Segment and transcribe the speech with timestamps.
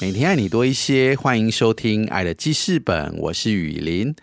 [0.00, 4.14] 每天爱你多一些，欢迎收听《爱的记事本》，我是雨林。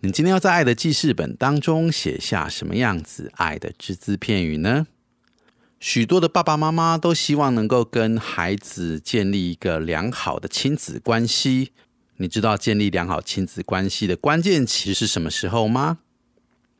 [0.00, 4.86] 你今天要在《爱的记事本》当中写下什么样子爱的只字片语呢？
[5.78, 11.72] 许多的爸爸妈妈都希望能够跟孩子建立一个良好的亲子关系。
[12.16, 15.98] 你知道建立良好亲子关系的关键期是什么时候吗？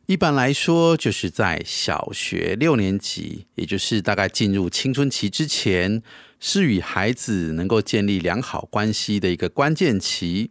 [0.09, 6.03] 一般来说，就是在小学六年级，也就是大概进入青春期之前，
[6.41, 10.51] 是与孩子能够建立良好关系的一个关键期。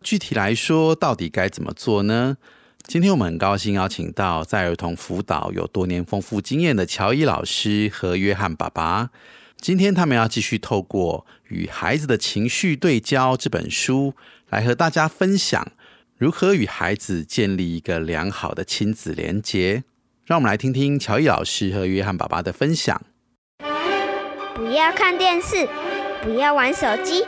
[0.00, 2.36] 具体来说，到底该怎么做呢？
[2.84, 9.10] 今天我们很高兴邀请到在儿童辅导有多年丰富经验的乔伊老师和约翰爸爸。
[9.60, 14.14] 今天他们要继续透过《与孩子的情绪对焦》这本书，
[14.50, 15.72] 来和大家分享
[16.16, 19.82] 如何与孩子建立一个良好的亲子连结。
[20.24, 23.02] 让我们来听听乔伊老师和约翰爸爸的分享。
[24.54, 25.68] 不要看电视，
[26.22, 27.26] 不要玩手机。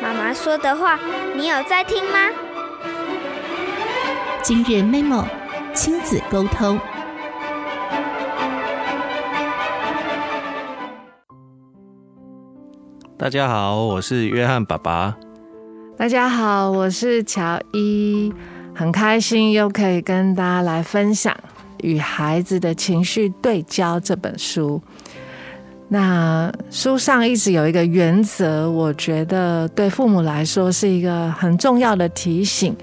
[0.00, 0.98] 妈妈说的话，
[1.36, 2.30] 你有在听吗？
[4.40, 5.26] 今日 memo
[5.74, 6.78] 亲子沟通。
[13.18, 15.18] 大家好，我是约翰爸爸。
[15.98, 18.32] 大家好，我是乔伊，
[18.72, 21.34] 很开心又可以跟大家来分享
[21.82, 24.80] 《与孩子的情绪对焦》这本书。
[25.88, 32.76] 那书上一直有一个原则，我觉得对父母来说是一个很重要的提醒，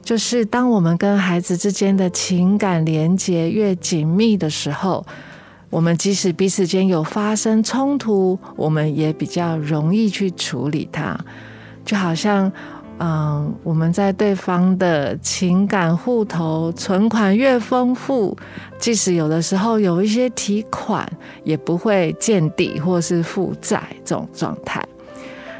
[0.00, 5.04] 就是当我们跟孩子之间的情感连接越紧密的时候。
[5.68, 11.18] 我们即使彼此间有发生冲突，我们也比较容易去处理它。
[11.84, 12.50] 就好像，
[12.98, 18.36] 嗯，我们在对方的情感户头存款越丰富，
[18.78, 21.06] 即使有的时候有一些提款，
[21.44, 24.82] 也不会见底或是负债这种状态。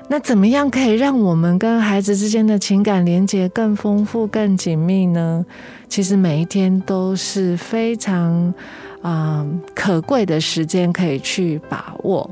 [0.08, 5.44] 那怎么样可以让我们跟孩子之间的情感连接更丰富、更紧密呢？
[5.88, 8.52] 其实每一天都是非常。
[9.02, 9.44] 啊，
[9.74, 12.30] 可贵的时间可以去把握。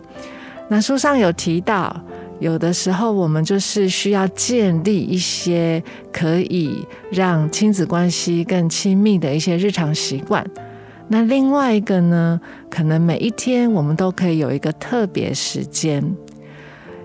[0.69, 2.01] 那书上有提到，
[2.41, 10.45] 有的时候我们就是需要建立一些可以让亲子关系更亲密的一些日常习惯。
[11.07, 12.41] 那另外一个呢，
[12.71, 16.03] 可能每一天我们都可以有一个特别时间。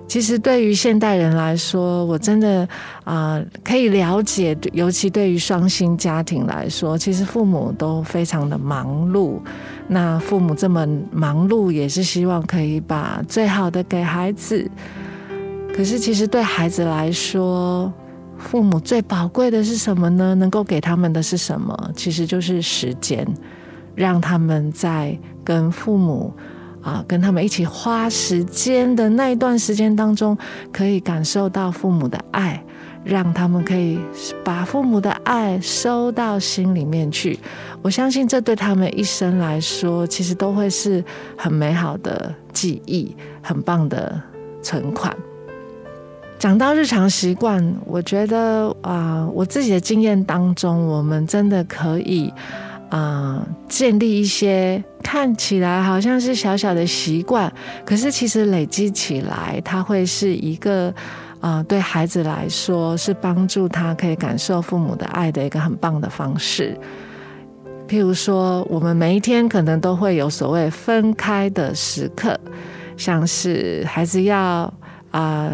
[0.07, 2.67] 其实对于现代人来说，我真的
[3.03, 9.39] 啊可以了解，尤其对于双薪家庭来说，其实父母都非常的忙碌。
[9.87, 14.69] 那父母这么忙碌，也是希望可以把最好的给孩子。
[15.75, 17.91] 可是其实对孩子来说，
[18.37, 20.33] 父母最宝贵的是什么呢？
[20.35, 21.91] 能够给他们的是什么？
[21.93, 23.27] 其实就是时间，
[23.93, 26.33] 让他们在跟父母。
[26.81, 30.37] 啊，跟他们一起花时间的那一段时间当中，
[30.71, 32.63] 可以感受到父母的爱，
[33.03, 33.97] 让他们可以
[34.43, 37.39] 把父母的爱收到心里面去。
[37.81, 41.03] 我相信这对他们一生来说，其实都会是
[41.35, 44.21] 很美好的记忆，很棒的
[44.61, 45.11] 存款。
[46.37, 52.33] 讲到日常习惯，我觉得啊，我自己的经验当中，我们真的可以。
[52.87, 57.51] 啊，建立一些看起来好像是小小的习惯，
[57.83, 60.93] 可是其实累积起来，它会是一个
[61.41, 66.77] 啊，对孩子来说是帮助他可以感受父母的爱的一个很棒的方式。
[67.87, 72.39] 譬如说，我们每一天可能都会有所谓分开的时刻，
[72.95, 74.71] 像是孩子要
[75.09, 75.51] 啊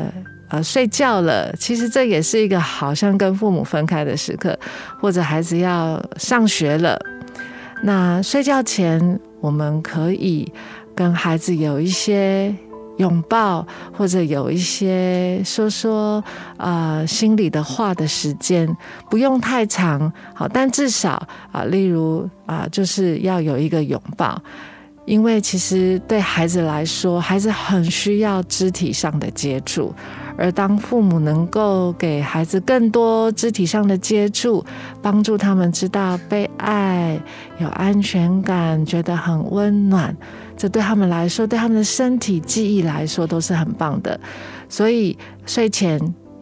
[0.51, 4.57] 呃睡觉了，其实这也是一个好像跟父母分开的时刻，
[4.99, 6.99] 或者孩子要上学了。
[7.83, 10.51] 那睡觉前，我们可以
[10.93, 12.53] 跟孩子有一些
[12.97, 16.23] 拥抱，或者有一些说说
[16.57, 18.69] 啊心里的话的时间，
[19.09, 24.39] 不用太长，好，但至少啊，例如啊，就是要有一个拥抱，
[25.05, 29.91] 因为其实对孩子来说，孩子很需要肢体上的接触。
[30.41, 34.65] 而当父母能够给孩子更多肢体上的接触，
[34.99, 37.21] 帮助他们知道被爱、
[37.59, 40.15] 有安全感、觉得很温暖，
[40.57, 44.19] 这对他们来说，对他们的身体记忆来说都是很棒的。
[44.67, 45.15] 所以
[45.45, 45.99] 睡前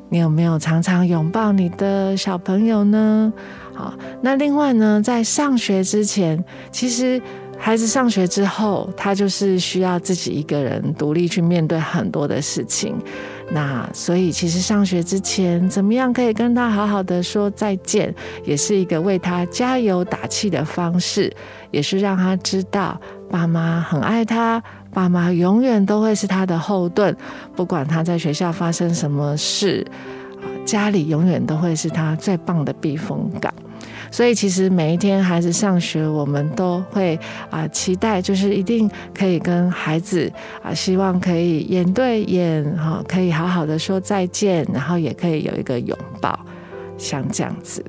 [0.10, 3.34] 你有没有常常拥抱你的小朋友呢？
[3.76, 6.42] 好，那另外呢，在上学之前，
[6.72, 7.22] 其实
[7.62, 12.96] 孩子上学之后，他就是需要自己一个人独立去面对很多的事情。
[13.52, 18.14] 那所以，其实上学之前，怎么样可以跟他好好的说再见，
[18.46, 21.32] 也是一个为他加油打气的方式，
[21.70, 24.64] 也是让他知道爸妈很爱他，
[24.94, 27.16] 爸妈永远都会是他的后盾，
[27.56, 29.86] 不管他在学校发生什么事，
[30.64, 33.54] 家里永远都会是他最棒的避风港。
[34.12, 37.20] 所以，其实每一天孩子上学，我们都会
[37.50, 40.32] 啊期待，就是一定可以跟孩子
[40.64, 46.38] 啊，希望可以眼对眼哈，可以好好的说再见，然后也可以有一个拥抱，
[46.98, 47.84] 像这样子。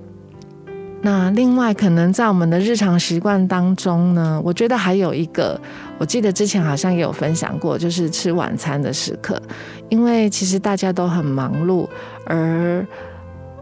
[1.02, 5.58] 那另外，可能在我们的日常习惯当中呢，我觉得还有一个，
[5.96, 9.40] 我记得之前好像也有分享过，就是吃晚餐的时刻，
[9.88, 11.88] 因为其实大家都很忙碌，
[12.26, 12.86] 而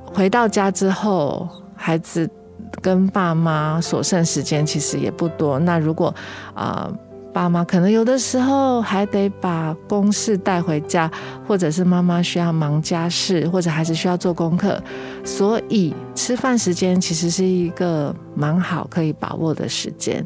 [0.04, 2.28] 回到家之后，孩子。
[2.82, 5.58] 跟爸妈所剩时间其实也不多。
[5.58, 6.14] 那如果
[6.54, 6.90] 啊，
[7.32, 11.10] 爸妈可能有的时候还得把公事带回家，
[11.46, 14.82] 或者是妈妈需要忙家事，或者孩子需要做功课，
[15.24, 20.24] 所以吃饭时间其实是一个蛮好可以把握的时间。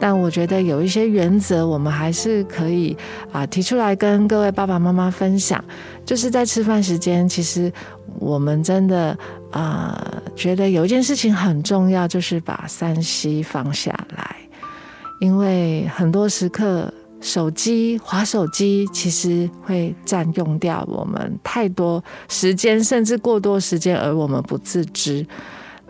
[0.00, 2.96] 但我觉得有一些原则，我们还是可以
[3.32, 5.64] 啊提出来跟各位爸爸妈妈分享。
[6.04, 7.72] 就是在吃饭时间，其实
[8.18, 9.16] 我们真的
[9.54, 9.96] 啊
[10.34, 14.36] 觉得有一件事情很重要，就是把三 C 放下来，
[15.20, 25.24] 因为很多时刻手机划手机，其实会占用掉我们太多时间，甚至过多时间，而我们不自知。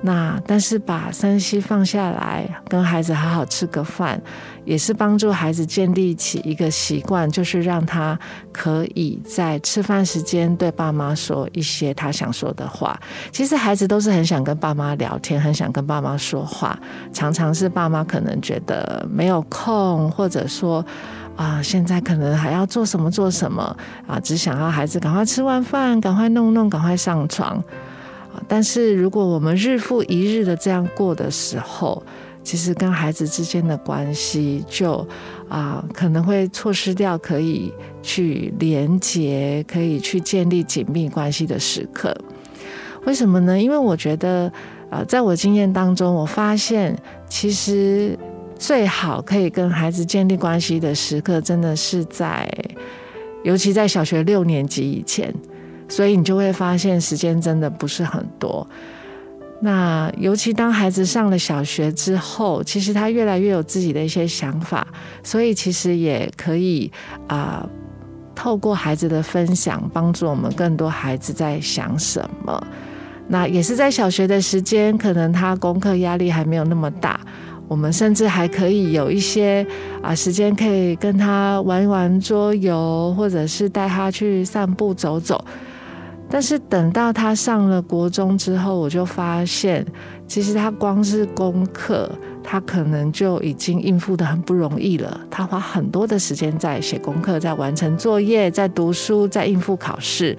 [0.02, 4.20] 那但是把三 C 放下来，跟孩子好好吃个饭，
[4.66, 8.18] 也是帮助孩子建立起一个习惯，就是让他
[8.52, 13.00] 可以在吃饭时间对爸妈说一些他想说的话。
[13.32, 16.78] 其实孩子都是很想跟爸妈聊天，很想跟爸妈说话，
[17.10, 20.84] 常常是爸妈可能觉得没有空，或者说
[21.34, 23.74] 啊现在可能还要做什么做什么
[24.06, 27.62] 啊，只想要孩子赶快吃完饭，赶快弄弄，赶快上床。
[28.46, 32.02] 但是，如果我们日复一日的这样过的时候，
[32.42, 35.06] 其实跟孩子之间的关系就
[35.48, 42.14] 啊，可能会错失掉可以去连接、可以去建立紧密关系的时刻。
[43.06, 43.58] 为什么呢？
[43.58, 44.52] 因为我觉得，
[44.90, 46.94] 呃，在我经验当中，我发现
[47.28, 48.18] 其实
[48.58, 52.46] 最好可以跟孩子建立关系的时刻，真的是在，
[53.42, 55.34] 尤其在小学六年级以前。
[55.94, 58.66] 所以你就会发现时间真的不是很多。
[59.60, 64.84] 那尤其当孩子上了小学之后，其实他越来越有自己的一些想法，
[65.22, 66.90] 所以其实也可以
[67.28, 67.64] 啊，
[68.34, 72.66] 透过孩子的分享，帮助我们更多孩子在想什么。
[73.28, 77.20] 那也是在小学的时间，可能他功课压力还没有那么大，
[77.68, 79.64] 我们甚至还可以有一些
[80.02, 85.42] 啊时间可以跟他玩一玩桌游，或者是带他去散步走走。
[86.28, 89.86] 但是等到他上了国中之后，我就发现，
[90.26, 92.10] 其实他光是功课，
[92.42, 95.20] 他可能就已经应付的很不容易了。
[95.30, 100.36] 他花很多的时间在写功课，在完成作业，在读书，在应付考试。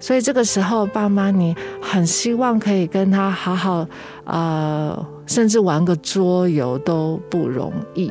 [0.00, 3.86] 所以这个时候，爸妈你很希望可以跟他好好，
[4.24, 8.10] 呃，甚至玩个桌游都不容易。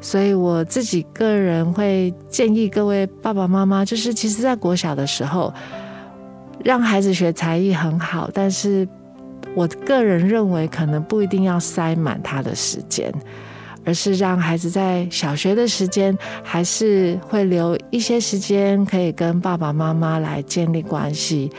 [0.00, 5.52] 所以我自己个人会建议各位爸爸妈妈，就是其实在国小的时候。
[6.68, 8.86] 让孩子学才艺很好，但是
[9.54, 13.10] 我个人认为，可能不一定要塞满他的时间，
[13.86, 21.50] 而是让孩子在小学的时间，还是会留一些时间可以跟爸爸妈妈来建立关系。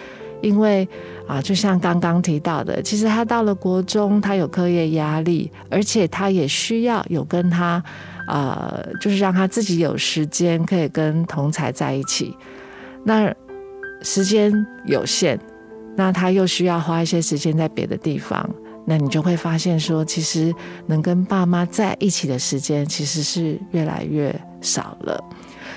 [0.42, 0.88] 因为
[1.28, 7.84] 啊，就像刚刚提到的，其实他到了国中，他有课业压力，而且他也需要有跟他
[8.28, 12.32] 啊，就是让他自己有时间可以跟同才在一起。
[13.04, 13.34] 那
[14.02, 14.52] 时间
[14.86, 15.40] 有限，
[15.96, 18.50] 那他又需要花一些时间在别的地方，
[18.86, 20.54] 那你就会发现说，其实
[20.88, 25.22] 能跟爸妈在一起的时间其实是越来越少了。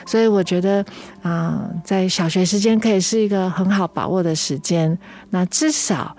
[0.07, 0.85] 所以我觉得
[1.23, 4.97] 啊，在小学时间可以是一个很好把握的时间。
[5.31, 6.17] 那至少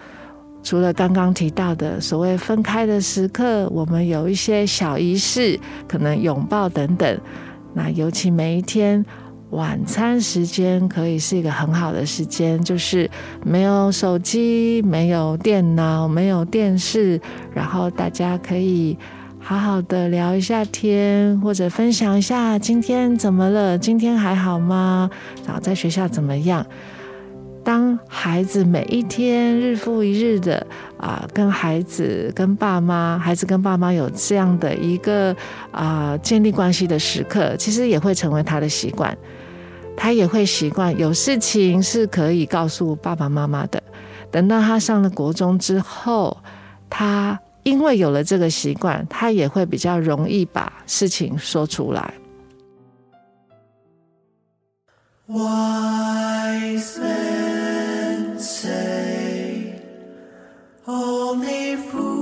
[0.62, 7.20] 除了刚刚提到的所谓分开的时刻，我们有一些小仪式，可能拥抱等等。
[7.74, 9.06] 那尤其每一天。
[9.54, 13.10] 晚餐时间可以是一个很好的时间，就是
[13.44, 17.22] 没有手机、没有电脑、没有电视，
[17.54, 18.98] 然后大家可以
[19.40, 25.10] 好好的聊一下天，或者分享一下今天怎么了，今天还好吗？
[25.46, 26.66] 然后在学校怎么样？
[27.64, 30.66] 当孩子每一天日复一日的
[30.98, 35.34] 啊，跟孩子、跟爸妈，孩子跟爸妈有这样的一个
[35.72, 39.16] 啊建立关系的时刻，其实也会成为他的习惯。
[39.96, 43.82] 他也会习惯有事情是可以告诉爸爸妈妈的。
[44.30, 46.38] 等到他上了国中之后，
[46.90, 52.14] 他因为有了这个习惯，他也会比较容易把事情说出来。
[55.28, 59.80] Wise men say
[60.86, 62.13] only fools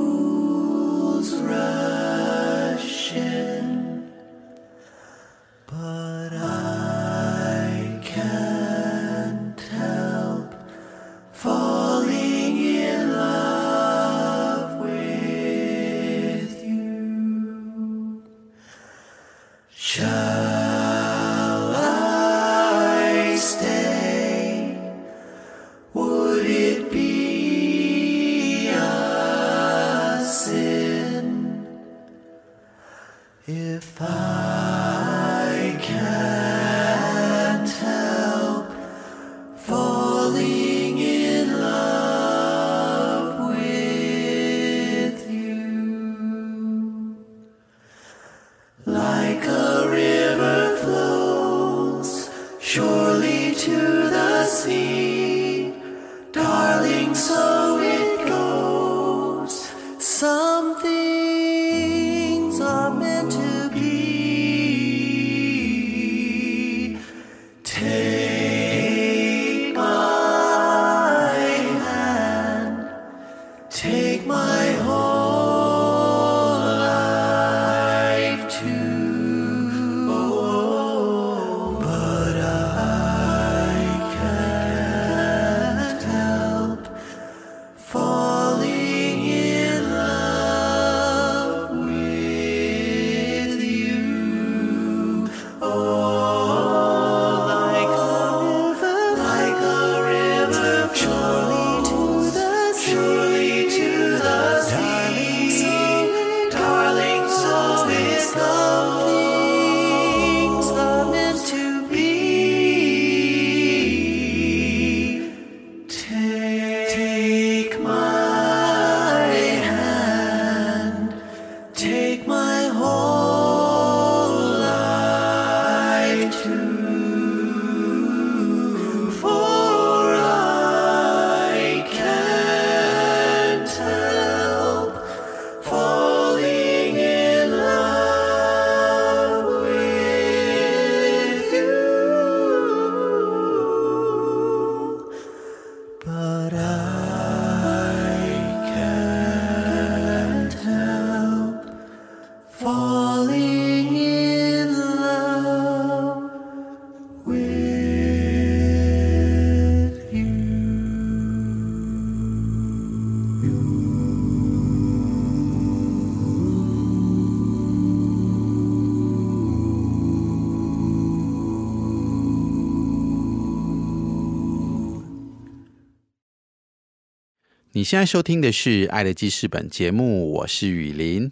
[177.81, 181.31] 你现在收听的是《爱的记事本》节目，我是雨林。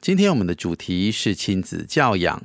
[0.00, 2.40] 今天我们的主题是亲子教养，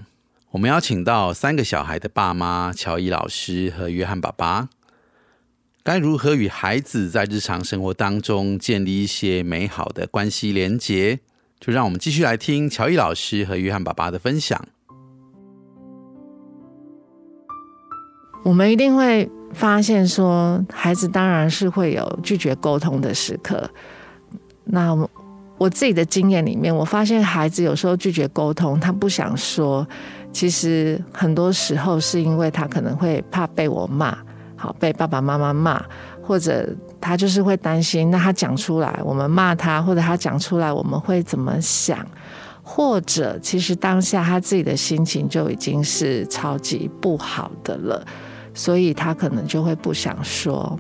[0.50, 4.70] 我们邀请到三个小孩的爸妈乔伊老师和约翰爸爸，
[5.84, 11.20] 该如何与孩子在日常生活当中建立一些美好的关系连结？
[11.60, 14.67] 就让我们继续来听乔伊老师和约翰爸爸的分享。
[18.44, 23.70] 我们一定会发现说，孩子当然是会有拒绝沟通的时刻。
[24.63, 24.96] 那
[25.58, 29.88] 我自己的经验里面，我发现孩子有时候拒绝沟通，他不想说，
[30.32, 34.16] 其实很多时候是因为他可能会怕被我骂，
[34.56, 35.84] 好被爸爸妈妈骂，
[36.22, 36.70] 或者
[37.01, 42.06] 他就是会担心，那他讲出来，我们骂他，或者他讲出来，我们会怎么想？
[42.62, 48.06] 或者其实当下他自己的心情就已经是超级不好的了。
[48.58, 50.76] 所以他可能就会不想说，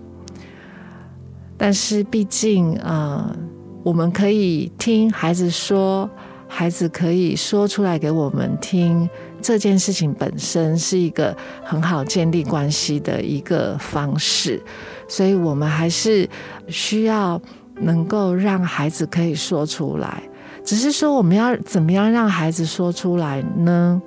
[1.55, 3.37] 但是毕竟啊、呃，
[3.83, 6.09] 我们可以听孩子说，
[6.47, 9.07] 孩子可以说出来给我们听，
[9.39, 14.59] 这件事情本身是一个很好建立关系的一个方式，
[15.07, 16.27] 所以我们还是
[16.67, 17.39] 需要
[17.75, 20.23] 能够让孩子可以说出来。
[20.65, 24.01] 只是说我们要怎么样让孩子说出来呢？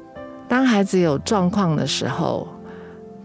[0.49, 2.49] 当孩子有状况的时候。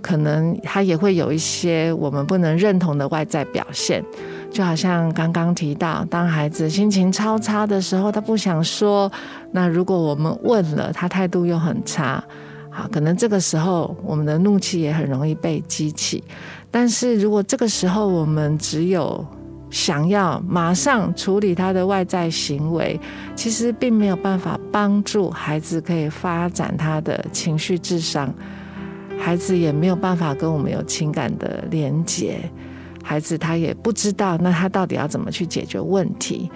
[0.05, 4.05] 可能他也会有一些我们不能认同的外在表现，
[4.51, 9.11] 就好像刚刚提到，当孩子心情超差的时候，他不想说，
[9.51, 12.23] 那如果我们问了，他态度又很差，
[12.69, 16.23] 好，可能这个时候我们的怒气也很容易被激起。
[16.69, 19.25] 但是如果这个时候我们只有
[19.71, 22.99] 想要马上处理他的外在行为，
[23.35, 28.31] 其实并没有办法帮助孩子可以发展他的情绪智商。
[29.17, 32.37] 孩子也没有办法跟我们有情感的连接，
[33.03, 36.49] 孩子他也不知道，那他到底要怎么去解决问题，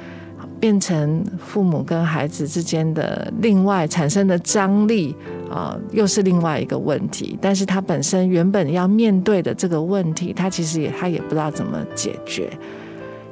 [0.59, 5.15] 变成父母跟孩子之间的另外产生的张力
[5.49, 7.37] 啊，又是另外一个问题。
[7.41, 12.49] 但是他本身原本要面对的这个问题，他其实也他也不知道怎么解决。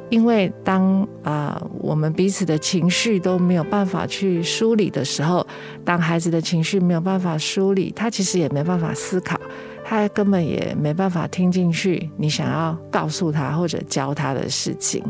[0.10, 5.46] 因为当啊我们彼此的情绪都没有办法去梳理的时候，
[5.84, 9.38] 当孩子的情绪没有办法梳理，他其实也没办法思考，
[9.84, 15.04] 他根本也没办法听进去你想要告诉他或者教他的事情。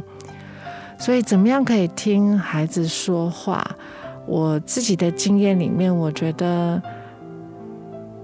[0.97, 3.63] 所以，怎么样可以听孩子说话？
[4.25, 6.81] 我自己的经验里面，我觉得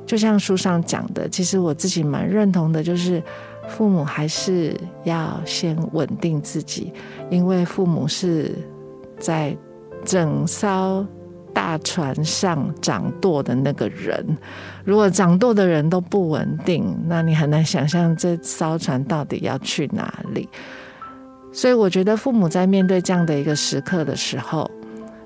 [0.08, 3.22] 就像书上讲的，其实我自己蛮认同的，就是。
[3.67, 6.93] 父母还是要先稳定自己，
[7.29, 8.51] 因为父母是
[9.17, 9.55] 在
[10.03, 11.05] 整艘
[11.53, 14.25] 大船上掌舵的那个人。
[14.84, 20.48] 如果掌舵的人都不稳定，那你很难想象这艘船到底要去哪里。
[21.51, 24.70] 所以，我觉得父母在面对这样的一个时刻的时候，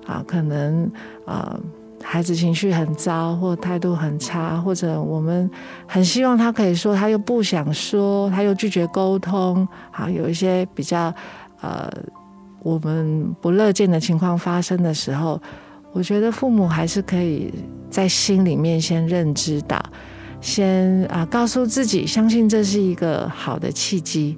[0.05, 0.91] 啊，可能
[1.25, 1.59] 啊。
[2.03, 5.49] 孩子情绪很糟，或态度很差，或者我们
[5.87, 11.13] 很希望他可以说，他又不想说，他又拒绝沟通，好，有一些比较
[11.59, 11.89] 呃
[12.61, 15.41] 我们不乐见的情况发生的时候，
[15.91, 17.51] 我觉得父母还是可以
[17.89, 19.81] 在心里面先认知到，
[20.39, 24.37] 先啊告诉自己，相信这是一个好的契机，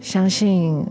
[0.00, 0.84] 相信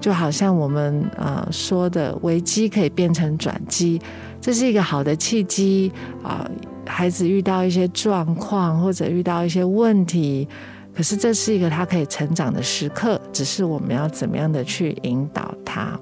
[0.00, 4.00] 就好像我们啊说的，危机可以变成转机。
[4.44, 5.90] 这是一个好的契机
[6.22, 6.46] 啊！
[6.84, 10.46] 孩子遇到一些状况或者遇到一些问题，
[10.94, 15.98] 可是这是一个他可以成长的时刻，只是我们要怎么样的去引导他。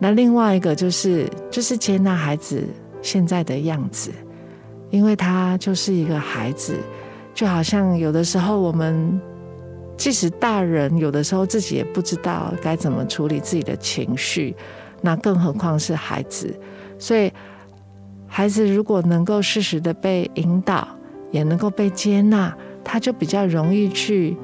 [0.00, 2.60] 那另外一个就是，就是接纳孩子
[3.02, 4.10] 现在的样子，
[4.90, 6.74] 因为他就是一个孩子，
[7.32, 9.20] 就好像有的时候我们
[9.96, 14.56] 即使大人有的时候自己也不知道该怎么处理自己的情绪，
[15.00, 16.52] 那更何况是孩子，
[16.98, 17.32] 所以。
[18.32, 20.86] 孩子如果能够适时的被引导，
[21.32, 24.36] 也能够被接纳，他就比较容易去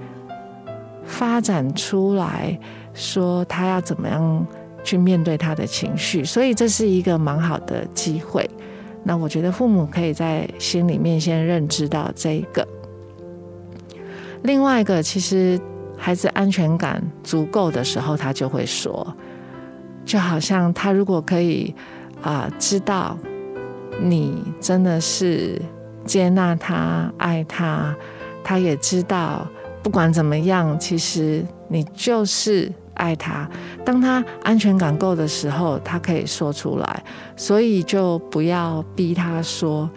[1.04, 2.58] 发展出来，
[2.92, 4.44] 说他要怎么样
[4.82, 6.24] 去面对他的情绪。
[6.24, 8.50] 所以这是一个蛮好的机会。
[9.04, 12.66] 那我觉得父母可以在心里面先认知到这一个。
[14.42, 15.58] 另外一个，其实
[15.96, 19.16] 孩子安全感足够的时候，他就会说，
[20.04, 21.72] 就好像他如果可以
[22.20, 23.16] 啊知道。
[24.00, 25.60] 你真的是
[26.04, 27.96] 接纳他、爱他，
[28.44, 29.46] 他也知道，
[29.82, 33.48] 不管怎么样，其实你就是爱他。
[33.84, 37.02] 当他安全感够的时候，他可以说出来，
[37.36, 39.88] 所以就不要逼他说。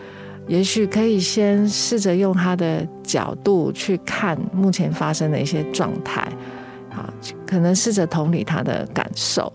[0.48, 6.22] 也许可以先试着用他的角度去看目前发生的一些状态，
[6.90, 7.14] 啊，
[7.46, 9.52] 可能试着同理他的感受。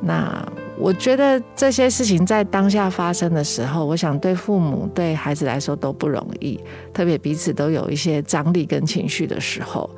[0.00, 0.42] 那。
[0.78, 6.60] 我觉得这些事情在当下发生的时候，我想对父母、对孩子来说都不容易，
[6.92, 9.88] 特别彼此都有一些张力跟情绪的时候。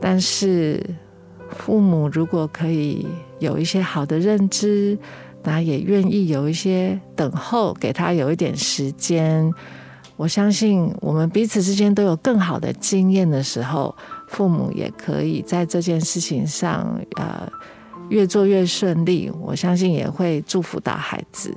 [0.00, 0.84] 但是
[1.48, 3.06] 父母如果可以
[3.38, 4.98] 有一些好的认知，
[5.44, 9.48] 那也愿意有一些等候，给他有一点时间。
[10.16, 13.94] 我相信我们彼此之间都有更好的经验的时候，
[14.26, 17.48] 父母也可以在这件事情上，呃。
[18.08, 21.54] 越做越顺利，我相信也会祝福到孩子。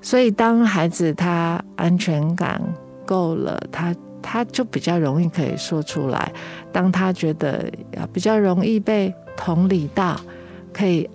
[0.00, 2.60] 所以，当孩子他安全感
[3.06, 6.32] 够了，他他就比较容易可以说出来。
[6.72, 7.70] 当他觉得
[8.12, 10.20] 比较容易被同理到，
[10.72, 11.08] 可以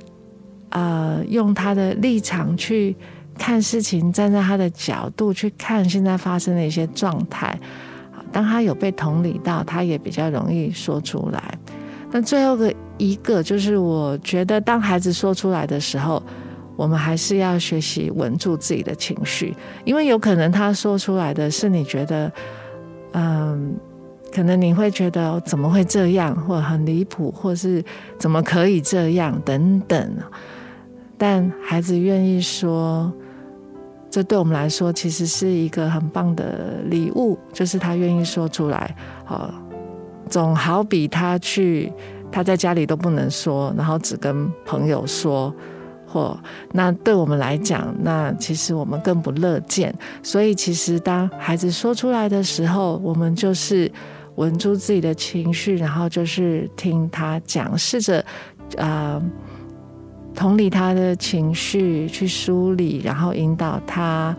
[0.69, 2.95] 呃用他的立场去
[3.37, 7.57] 看事情，站在他的角度去看现在发生的一些状态。
[8.31, 11.57] 当他有被同理到，他也比较容易说出来。
[12.11, 12.73] 那最后的。
[13.01, 16.21] 一个就是，我觉得当孩子说出来的时候，
[16.75, 22.29] 我们还是要学习稳住自己的情绪，因为有可能他说出来的是你觉得，
[23.13, 23.73] 嗯，
[24.33, 27.81] 可能你会觉得怎么会这样，或很离谱，或是
[28.17, 30.13] 怎么可以这样等等。
[31.17, 33.09] 但孩子愿意说，
[34.09, 38.93] 这对我们来说其实是一个很棒的礼物，就是他愿意说出来，
[39.29, 39.49] 哦，
[40.29, 41.91] 总好比他去
[42.31, 45.53] 他在家里都不能说，然后只跟朋友说，
[46.07, 46.37] 或
[46.71, 49.93] 那对我们来讲，那其实我们更不乐见。
[50.21, 53.91] 所以其实当孩子说出来的时候，我们就是
[54.35, 58.23] 稳住自己的情绪，然后就是听他讲，试着
[58.77, 59.21] 啊。
[60.35, 64.33] 同理他的情绪，去梳理，然后引导他。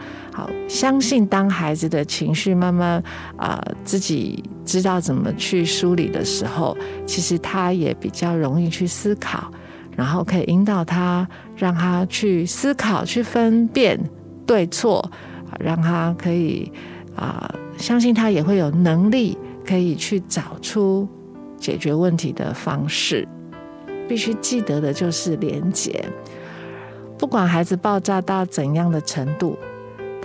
[0.69, 3.03] 相信当孩子的情绪慢慢
[3.37, 6.77] 啊自己知道怎么去梳理的时候，
[7.07, 9.51] 其实他也比较容易去思考，
[9.97, 11.27] 然后可以引导他，
[11.57, 13.99] 让他去思考、去分辨
[14.47, 15.11] 对错，
[15.59, 16.71] 让他可以
[17.17, 21.09] 啊相信他也会有能力可以去找出
[21.57, 23.27] 解决问题的方式。
[24.09, 26.05] 必须记得的就是连结。
[27.17, 29.57] 不管孩子爆炸到怎样的程度，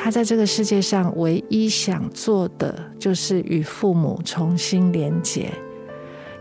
[0.05, 5.49] 他在这个世界上唯一想做的就是与父母重新连结。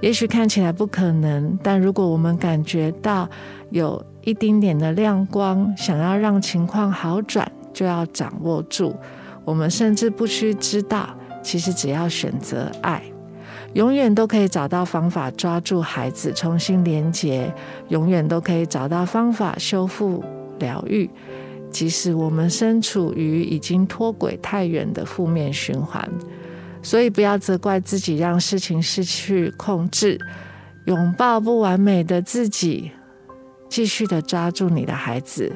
[0.03, 3.27] 也许看起来不可能，但如果我们感觉到
[3.70, 8.94] 有一丁点的亮光，想要让情况好转，就要掌握住。
[9.46, 11.09] 我们甚至不需知道，
[11.42, 13.03] 其实只要选择爱。
[13.72, 17.50] 永远都可以找到方法抓住孩子，重新连结；
[17.88, 20.22] 永远都可以找到方法修复
[20.59, 21.09] 疗愈。
[21.74, 26.08] 即使我们身处于已经脱轨太远的负面循环，
[26.80, 30.16] 所以不要责怪自己让事情失去控制。
[30.87, 32.92] 拥抱不完美的自己，
[33.68, 35.50] 继续的抓住你的孩子，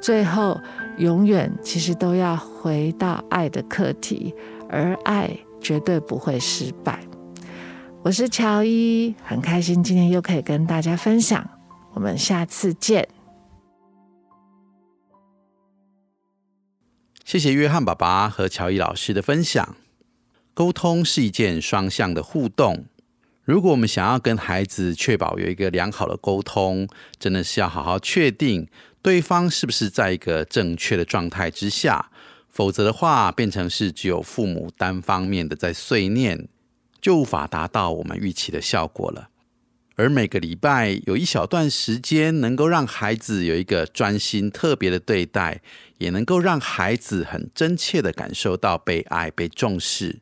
[0.00, 0.58] 最后
[0.96, 4.34] 永远其实都要回到爱的课题，
[4.70, 5.28] 而爱
[5.60, 7.00] 绝对不会失败。
[8.02, 11.46] 我是乔伊，很开心今天又可以跟大家分享。
[11.92, 13.06] 我们下次见。
[17.30, 19.76] 谢谢约翰爸爸和乔伊老师的分享。
[20.52, 22.86] 沟通是一件双向的互动。
[23.44, 26.88] 如果我们想要跟孩子确保有一个良好的沟通，
[27.20, 28.66] 真的是要好好确定
[29.00, 32.10] 对方是不是在一个正确的状态之下，
[32.48, 36.48] 否则的话，变成是只有父母单方面的在碎念。
[37.00, 39.28] 就无法达到我们预期的效果了。
[39.94, 45.60] 而每个礼拜有一小段时间，能够让孩子有一个专心、特别的对待，
[46.00, 50.18] 也能够让孩子很真切的感受到被爱、被重视。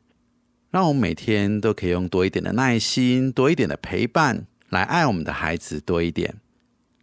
[0.69, 6.35] 让我们每天都可以用多一点的耐心、多一点的陪伴，来爱我们的孩子多一点。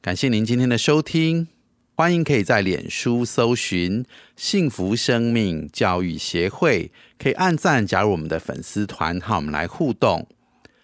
[0.01, 1.49] 感谢您今天的收听。
[1.97, 4.05] 欢迎可以在脸书搜寻
[4.37, 10.29] “幸福生命教育协会”，可以按赞加入我们的粉丝团，和我们来互动。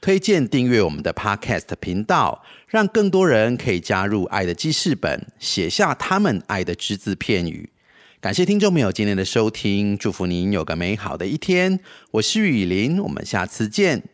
[0.00, 7.68] 推荐订阅我们的 Podcast 频道，让更多人可以加入爱的记事本，写下他们爱的只字片语。
[8.22, 11.80] 感谢听众朋友今天的收听，祝福您有个美好的一天。
[12.12, 14.04] 我是雨林，我们下次见。